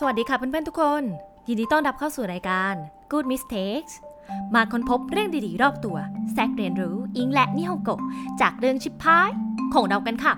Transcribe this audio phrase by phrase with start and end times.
[0.00, 1.02] สวัสดีค่ะเพื่อนๆทุกคน
[1.48, 2.74] ยินดีต้อนรับเข้าสู่รายการ
[3.10, 3.92] Good Mistakes
[4.54, 5.96] มาค้นพบเรื่องดีๆ รอบตัว
[6.32, 7.90] แซกเรียนรู้อิงและนิฮงโก
[8.40, 9.28] จากเรื่องชิบหาย
[9.74, 10.34] ของเรากันค่ะ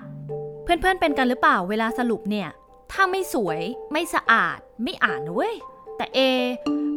[0.63, 2.47] เพื่อนๆเป็นกันหรือเปล่าเวลาสรุปเนี่ย
[2.91, 3.59] ถ้าไม่สวย
[3.91, 5.55] ไม่สะอาดไม่อ่านนะเว้ย
[5.97, 6.19] แต่เอ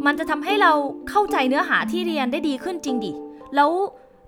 [0.07, 0.73] มันจะทำให้เรา
[1.09, 3.13] เข้าใจเนื้อหาที่เรียนได้ดีขึ้นจริงดิ
[3.55, 3.71] แล้ว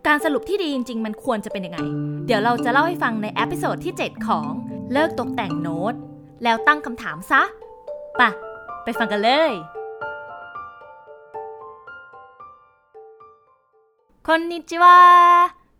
[0.07, 1.79] การสรุปที่ดีจริงๆ มันควรจะเป็นยังไง
[2.27, 4.48] เดี๋ยวเราจะเล่าให้ฟังใน episode ที่ 7 ของ
[4.93, 5.95] เลิกตกแต่งโน้ต
[6.45, 7.43] แล้วตั้งคำถามซะ
[8.20, 8.30] ปะ
[8.84, 9.52] ไปฟังกันเลย
[14.27, 14.98] คนนิจิวา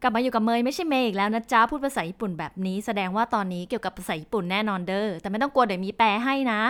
[0.03, 6.61] กลับมาอยู่กับเมยไม่ใช่เมย์อีกแล้วนะจ๊ะ พูดภาษาญี่ปุ่นแบบนี้แสดงว่าตอนนี้เกี่ยวกับภาษาญี่ปุ่นแน่นอนเด้อ แต่ไม่ต้องกลัวเดี๋ยวมีแปลให้นะ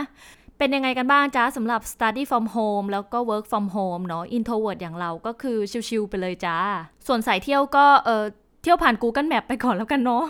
[0.58, 5.58] เป็นยังไงกันบ้างจ๊ะสำหรับ study from home แล้วก็ work from home เนาะ introvert อย่างเราก็คือ
[5.88, 6.58] ชิลๆไปเลยจ้า
[7.06, 8.24] ส่วนสายเที่ยวก็เออ
[8.62, 10.24] เที่ยวผ่าน Google Map ไปก่อนแล้วกันเนาะ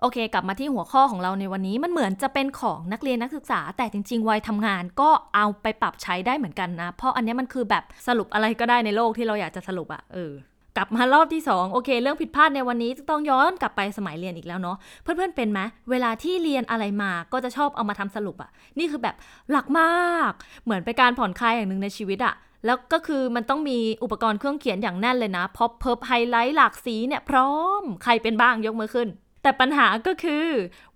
[0.00, 10.32] โอเค กลับมาที่หัวข้อของเราในวันนี้มันเหมือนจะเป็นของนักเรียนนักศึกษา แต่จริง ๆ วัยทำงานก็เอาไปปรับใช้ได้เหมือนกันนะ เพราะอันนี้มันคือแบบสรุปอะไรก็ได้ในโลกที่เราอยากจะสรุปอะเออ
[10.76, 19.16] กลับมารอบที่ 2 โอเค เรื่องผิดพลาดในวันนี้ต้องย้อนกลับไปสมัยเรียนอีกแล้วเนาะเพื่อนๆเป็นไหมเวลาที่เรียนอะไรมาก็จะชอบเอามาทำสรุปอะนี่คือแบบ
[19.50, 20.32] หลักมาก
[20.64, 22.34] เหมือนเป็นการผ่อนคลายอย่างหนึ่งในชีวิตอะ
[22.66, 29.08] แล้วก็คือมันต้องมีอุปกรณ์เครื่องเขียนอย่างแน่นเลยนะพอเพิบไฮไลท์หลากสีเนี่ยพร้อมใครเป็นบ้างยกมือขึ้น
[29.46, 30.44] แต่ปัญหาก็คือ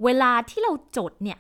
[0.05, 1.39] เวลาที่เราจดเนี่ย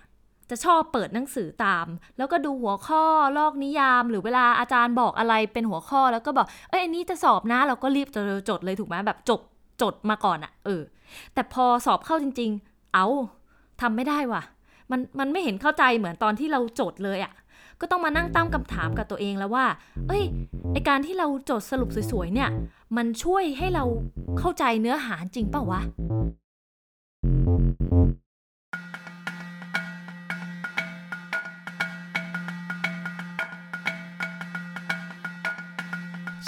[0.50, 1.86] จะชอบเปิดหนังสือตาม
[2.18, 3.04] แล้วก็ดูหัวข้อ
[3.38, 9.40] ลอกนิยาม หรือเวลาอาจารย์บอกอะไรเป็นหัวข้อแล้วก็บอก เอ้ยอันนี้จะสอบนะ เราก็รีบจะจดเลยถูกไหมแบบจบ
[9.82, 10.82] จดมาก่อนอะเออ
[11.34, 13.06] แต่พอสอบเข้าจริง ๆ เอา
[13.80, 14.42] ทำไม่ได้ว่ะ
[14.90, 17.32] มันมันไม่เห็นเข้าใจเหมือนตอนที่เราจดเลยอะ
[17.80, 19.66] ก็ต้องมานั่งตั้งคำถามกับตัวเองแล้วว่า
[20.08, 20.24] เอ้ย
[20.72, 22.50] ไอการที่เราจดสรุปสวยๆเนี่ย
[22.96, 23.84] มันช่วยให้เรา
[24.38, 25.80] เข้าใจเนื้อหาจริงเปล่าวะ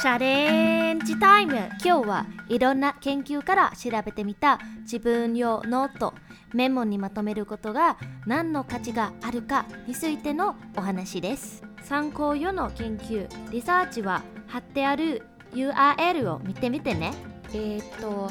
[0.02, 1.54] チャレンジタイム。
[1.84, 6.12] 今日はいろんな研究から調べてみた自分用ノート
[6.54, 11.62] メモにまとめることが何の価値があるかについてのお話です。
[11.84, 17.12] 参考用の研究リサーチは貼ってある URL を見てみてね。
[17.50, 18.28] えー、っと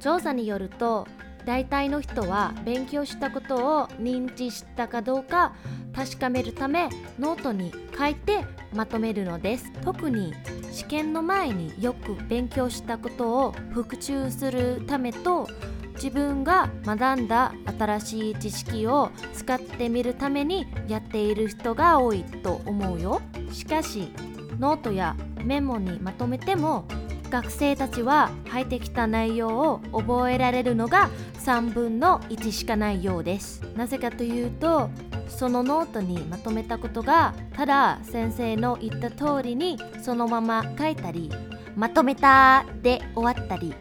[0.00, 1.06] 調査によると
[1.44, 5.54] 大体の人は勉強したことを認知したかどうか
[5.94, 6.88] 確かめるため
[7.18, 8.44] ノートに書いて
[8.74, 9.70] まとめるのです。
[9.84, 10.32] 特に
[10.70, 15.46] 試験の前によく勉強したことを復習するためと
[15.94, 23.20] 自分が学んだ新しい知識を使ってみるためにやっている人が多いと思うよ。
[23.52, 24.12] しかし
[24.58, 26.86] ノートやメモにまとめても
[27.32, 31.08] 学生たちは入ってきた内容を覚えられるのが
[31.42, 33.62] 3分の1しかないようです。
[33.74, 34.90] なぜかというと
[35.28, 41.30] そのノートにまとめたことがただ先生の言った通りにそのまま書いたり
[41.74, 43.72] まとめたで終わったり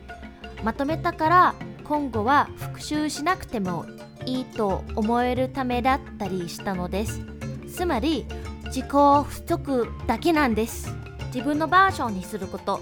[0.64, 3.86] まとめたから今後は復習しなくても
[4.26, 7.20] いいと思えるためだったりしたのです。
[7.68, 8.26] つまり
[8.68, 10.96] 自己不足だけなんです。
[11.34, 12.80] 自分のバージョンにすること。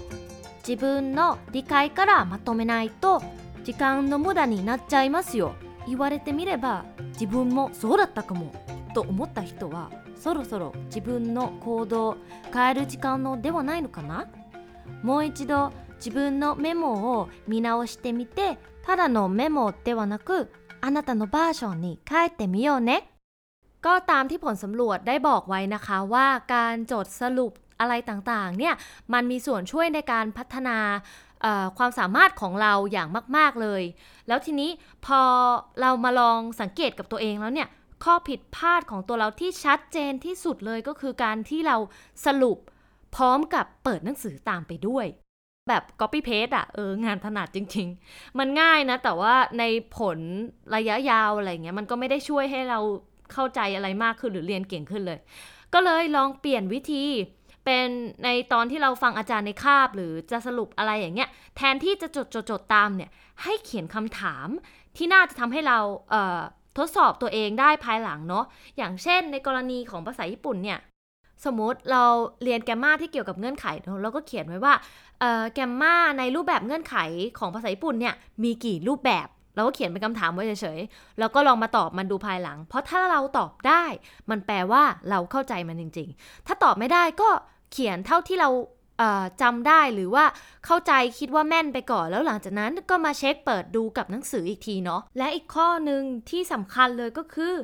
[0.67, 3.21] 自分の理解からまとめないと
[3.63, 5.55] 時間の無駄になっちゃいますよ
[5.87, 8.51] 言われてみれば自分もそうだったかも
[8.93, 12.17] と思った人はそろそろ自分の行動を
[12.53, 14.27] 変える時間のではないのかな
[15.03, 23.09] もう一度自分のメモを見直してみてただのメモではなくあなたのバージョンに変えてみようね
[23.81, 28.74] ก็ตามที่ผลสำรวจได้บอกไว้นะคะว่าการจดสรุป อะไรต่างๆเนี่ย
[29.12, 30.78] มันมีส่วนช่วยในการพัฒนา
[31.78, 33.82] ความสามารถของเราอย่างมาก ๆเลย
[34.28, 34.70] แล้วทีนี้
[35.06, 35.20] พอ
[35.80, 37.68] เรามาลองสังเกตกับตัวเองแล้วเนี่ย
[38.04, 41.76] ข้อผิดพลาดของตัวเราที่ชัดเจนที่สุดเลยก็คือการที่เรา
[42.26, 42.58] สรุป
[43.16, 45.06] พร้อมกับเปิดหนังสือตามไปด้วย
[45.68, 49.64] แบบ copy paste อะเอองานถนัดจริง ๆ มันง่ายนะ แต่ว่าใน
[49.96, 50.18] ผล
[50.74, 52.80] ระยะยาวอะไรเงี้ยมันก็ไม่ได้ช่วยให้เรา
[53.32, 55.18] เข้าใจอะไรมากขึ้นหรือเรียนเก่งขึ้นเลย
[55.74, 57.04] ก็เลยลองเปลี่ยนวิธี
[57.64, 57.88] เป็น
[58.24, 63.10] ในตอนที่เราฟังอาจารย์ในคาบ หรือจะสรุปอะไรอย่างเงี้ยแทนที่จะจดจดจดตามเนี่ย
[63.42, 64.48] ให้เขียนคำถาม
[64.96, 65.78] ที่น่าจะทำให้เรา
[66.10, 68.44] เทดสอบตัวเองได้ภายหลังเนาะ
[68.76, 70.78] อย่างเช่นในกรณีของภาษาญี่ปุ่นเนี่ย
[71.44, 72.04] สมมติเรา
[72.42, 73.66] เรียนแกมมาที่เกี่ยวกับเงื่อนไข
[74.02, 74.74] เราก็เขียนไว้ว่า
[75.52, 76.96] แกมมาในรูปแบบเงื่อนไข
[77.38, 78.14] ของภาษาญี่ปุ่นเนี่ย
[78.44, 79.26] มีกี่รูปแบบ
[79.60, 83.84] เราก็เขียนเป็นคำถามไว้เฉยๆ แล้วก็ลองมาตอบมันดูภายหลัง เพราะถ้าเราตอบได้
[84.30, 87.28] มันแปลว่าเราเข้าใจมันจริง ๆ ถ้าตอบไม่ได้ก็
[87.72, 88.50] เขียนเท่าที่เรา
[89.42, 90.24] จำได้หรือว่า
[90.66, 97.54] เข้าใจคิดว่าแม่นไปก่อน แล้วหลังจากนั้นก็มาเช็คเปิดดูกับหนังสืออีกทีเนาะและอีกข้อหนึ่งที่สำคัญเลยก็คือ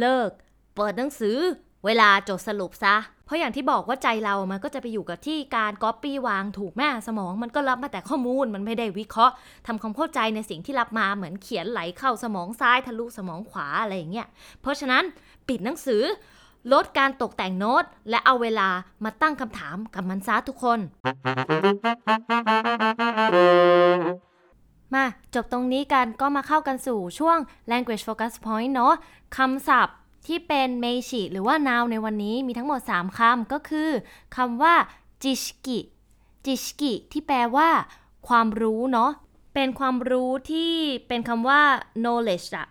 [0.00, 0.30] เลิก
[0.76, 1.38] เปิดหนังสือ
[1.86, 9.34] เวลาจดสรุปซะ เพราะอย่างที่บอกว่าใจเรามันก็จะไปอยู่กับที่การก๊อปปี้วางถูกแม่สมอง มันก็รับมาแต่ข้อมูลมันไม่ได้วิเคราะห์
[9.66, 14.26] ทำความเข้าใจในสิ่งที่รับมาเหมือนเขียนไหลเข้าสมองซ้ายทะลุสมองขวาอะไรอย่างเงี้ย
[14.60, 15.02] เพราะฉะนั้น
[15.48, 16.02] ปิดหนังสือ
[16.72, 18.68] ลดการตกแต่งโน้ต และเอาเวลา
[19.04, 20.78] มาตั้งคำถามกับมันซะทุกคน
[24.94, 27.38] มาจบตรงนี้กันก็มาเข้ากันสู่ช่วง
[27.70, 28.94] language focus point เนาะ
[29.36, 29.96] คำศัพท์
[30.26, 33.90] ที่เป็นเมชิหรือว่า noun ในวันนี้มีทั้งหมด 3คำก็คือ
[34.36, 34.74] คำว่า
[35.22, 35.78] จิชกิ
[36.44, 37.68] จิชกิที่แปลว่า
[38.28, 39.10] ความรู้เนาะ
[39.54, 40.72] เป็นความรู้ที่
[41.08, 41.60] เป็นคำว่า
[42.02, 42.68] knowledge อะ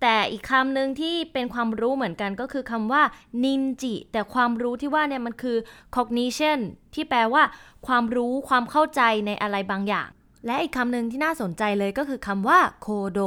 [0.00, 3.02] แต่อีกคำหนึ่งที่เป็นความรู้เหมือนกันก็คือคำว่า
[3.44, 5.56] ninji แต่ความรู้ที่ว่าเนี่ยมันคือ
[5.96, 6.58] cognition
[6.94, 7.42] ที่แปลว่า
[7.86, 10.08] ความรู้ความเข้าใจในอะไรบางอย่าง
[10.46, 13.20] และอีกคำหนึ่งที่น่าสนใจเลยก็คือคำว่าโคโด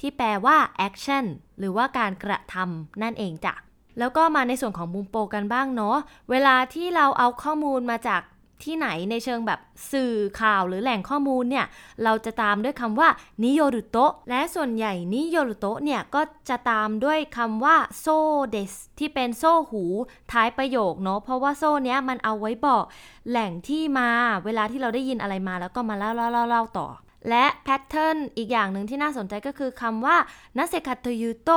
[0.00, 1.24] ที่แปลว่า action
[1.58, 3.54] หรือว่าการกระทำนั่นเองจ้ะ
[3.98, 5.96] แล้วก็มาในส่วนของมุมโปรกันบ้างเนาะ
[6.30, 8.22] เวลาที่เราเอาข้อมูลมาจาก
[8.64, 9.60] ที่ไหนในเชิงแบบ
[9.92, 11.66] สื่อข่าวหรือแหล่งข้อมูลเนี่ย
[12.04, 13.08] เราจะตามด้วยคำว่า
[13.42, 18.06] によると และส่วนใหญ่によると เนี่ย ก็จะตามด้วยคำว่าそ
[18.50, 19.84] うですที่เป็นそう อยู่
[20.32, 22.84] ท้ายประโยคเนาะเพราะว่าそう เนี้ยมันเอาไว้บอก
[23.30, 24.08] แหล่งที่มา
[24.44, 26.88] เวลาที่เราได้ยินอะไรมาแล้วก็มาเล่าเล่าเล่าเล่าต่อ
[27.28, 30.16] และแพทเทิร์นอีกอย่างหนึ่งที่น่าสนใจก็คือคำว่า
[30.56, 31.50] なぜかというと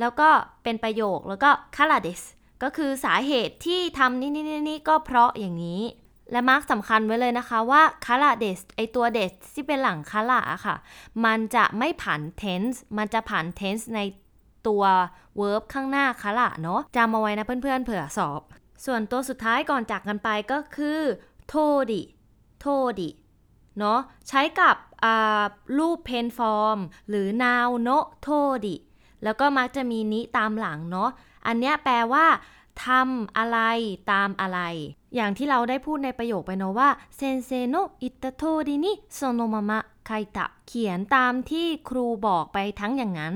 [0.00, 0.28] แล้วก็
[0.62, 2.22] เป็นประโยคแล้วก็からです
[2.62, 5.82] ก็คือสาเหตุที่ทำนี่นี่นี่ก็เพราะอย่างนี้
[6.32, 10.76] และ mark สำคัญไว้เลยนะคะว่าからです ไอตัว です ที่เป็นหลัง から อะค่ะ
[11.24, 14.00] มันจะไม่ผัน tense มันจะผัน tense ใน
[14.66, 14.82] ตัว
[15.40, 18.40] verb ข้างหน้า から เนาะจำเอาไว้นะเพื่อนๆเผื่อสอบ
[18.84, 21.00] ส่วนตัวสุดท้ายก่อนจากกันไปก็คือ
[21.48, 21.54] โท
[21.92, 22.02] ดิ
[22.60, 22.66] โท
[23.00, 23.10] ดิ
[23.78, 24.76] เนาะใช้กับ
[25.78, 27.88] รูป plain form หรือ now โน
[28.22, 28.28] โท
[28.66, 28.76] ดิ
[29.24, 31.10] แล้วก็มักจะมีนิตามหลังเนาะ
[31.46, 32.26] อันเนี้ยแปลว่า
[32.84, 33.58] ทำอะไร
[34.12, 34.60] ตามอะไร
[35.14, 43.34] อย่างที่เราได้พูดในประโยคไปเนาะว่า先生の言ったとおりにそのまま書いた เขียนตามที่ครูบอกไปทั้งอย่างนั้น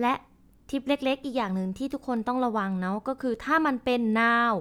[0.00, 0.14] และ
[0.70, 4.52] ทิปเล็กๆ อีกอย่างหนึ่งที่ทุกคนต้องระวังเนาะก็คือถ้ามันเป็น noun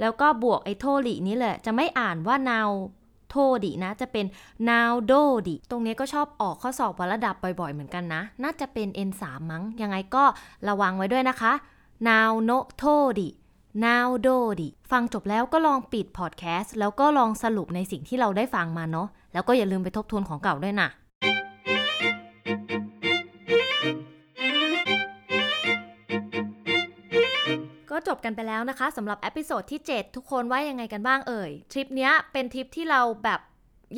[0.00, 4.26] แล้วก็บวกไอ้ とおり นี้แหละ จะไม่อ่านว่า noun とおり นะ จะเป็น
[4.70, 10.24] noun どおり ตรงนี้ก็ชอบออกข้อสอบวัดระดับบ่อยๆ เหมือนกันนะ น่าจะเป็น N3 มั้ง ยังไงก็
[10.68, 11.52] ระวังไว้ด้วยนะคะ
[12.08, 12.84] now no โท
[13.18, 13.28] ดิ
[13.86, 20.88] now do ดิฟังจบแล้วก็ลองปิดพอดแคสต์แล้วก็ลองสรุปในสิ่งที่เราได้ฟังมาเนาะแล้วก็อย่าลืมไปทบทวนของเก่าด้วยนะ
[27.90, 33.40] ก็จบกันไปแล้วนะคะสำหรับ episode ที่ 7 ทุกคนว่ายังไงกันบ้างเอ่ย ทริปเนี้ยเป็นทริปที่เราแบบ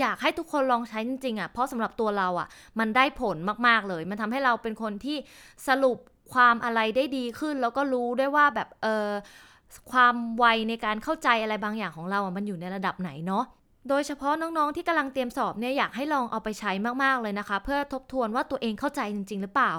[0.00, 5.16] อยากให้ทุกคนลองใช้จริงๆอะ่ะ เพราะสำหรับตัวเราอะ่ะ มันได้ผลมากๆเลย มันทำให้เราเป็นคนที่
[5.68, 5.98] สรุป
[6.32, 9.08] ความอะไรได้ดีขึ้น แล้วก็รู้ด้วยว่าแบบเออ
[9.92, 13.44] ความไวในการเข้าใจอะไรบางอย่างของเราอะมันอยู่ในระดับไหนเนาะ
[13.88, 16.72] โดยเฉพาะน้องๆที่กำลังเตรียมสอบเนี่ยอยากให้ลองเอาไปใช้
[17.02, 19.72] มากๆเลยนะคะ เพื่อทบทวนว่าตัวเองเข้าใจจริง ๆ หรือเปล่า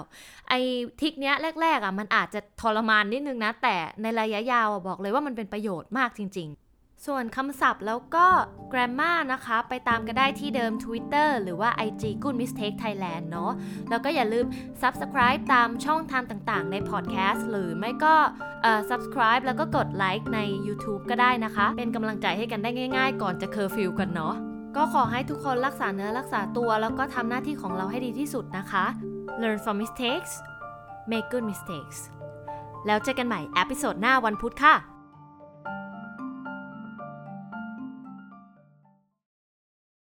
[0.48, 0.58] ไอ้
[1.00, 6.61] ทิกเนี้ยแรกๆอะมันอาจจะทรมานนิดนึงนะ แต่ในระยะยาวบอกเลยว่ามันเป็นประโยชน์มากจริง ๆ
[7.06, 8.26] ส่วนคำศัพท์แล้วก็
[8.72, 13.52] grammar นะคะ ไปตามกันได้ที่เดิม Twitter หรือว่า IG Good Mistake Thailand เนาะ
[13.90, 14.46] แล้วก็อย่าลืม
[14.82, 18.14] subscribe ตามช่องทางต่างๆ ใน podcast หรือไม่ก็
[18.90, 24.34] subscribe แล้วก็กดไลค์ใน YouTube ก็ได้นะคะ เป็นกำลังใจให้กันได้ง่าย ๆ ก่อนจะเคอร์ฟิวกันเนาะ
[24.76, 28.84] ก็ขอให้ทุกคนรักษาเนื้อรักษาตัว แล้วก็ทำหน้าที่ของเราให้ดีที่สุดนะคะ
[29.40, 30.32] learn from mistakes
[31.10, 31.98] make good mistakes
[32.86, 34.91] แล้วเจอกันใหม่เอพิโซดหน้าวันพุธค่ะ